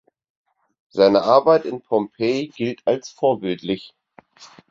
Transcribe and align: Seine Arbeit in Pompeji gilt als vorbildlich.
Seine 0.89 1.21
Arbeit 1.21 1.63
in 1.65 1.81
Pompeji 1.83 2.47
gilt 2.47 2.81
als 2.87 3.11
vorbildlich. 3.11 3.93